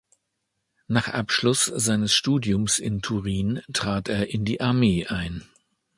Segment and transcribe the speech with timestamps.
[0.87, 5.43] Nach Abschluss seines Studiums in Turin trat er in die Armee ein.